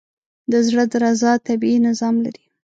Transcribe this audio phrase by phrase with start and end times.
[0.51, 2.45] د زړه درزا طبیعي نظام لري.